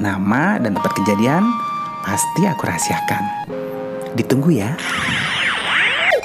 Nama 0.00 0.56
dan 0.56 0.72
tempat 0.72 0.96
kejadian 0.96 1.44
pasti 2.00 2.48
aku 2.48 2.64
rahasiakan. 2.64 3.52
Ditunggu 4.16 4.56
ya. 4.56 4.72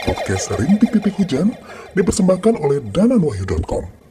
Podcast 0.07 0.55
Rintik 0.55 0.95
Titik 0.95 1.19
Hujan 1.19 1.51
dipersembahkan 1.91 2.55
oleh 2.55 2.79
dananwahyu.com. 2.95 4.04